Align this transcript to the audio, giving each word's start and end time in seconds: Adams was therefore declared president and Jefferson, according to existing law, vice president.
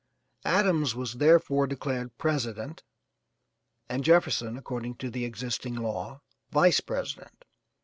Adams 0.45 0.95
was 0.95 1.13
therefore 1.19 1.67
declared 1.67 2.17
president 2.17 2.81
and 3.87 4.03
Jefferson, 4.03 4.57
according 4.57 4.95
to 4.95 5.11
existing 5.15 5.75
law, 5.75 6.21
vice 6.49 6.79
president. 6.79 7.45